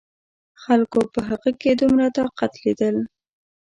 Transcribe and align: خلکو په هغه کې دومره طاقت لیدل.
خلکو 0.63 0.99
په 1.13 1.19
هغه 1.29 1.51
کې 1.61 1.71
دومره 1.81 2.05
طاقت 2.17 2.51
لیدل. 2.63 2.95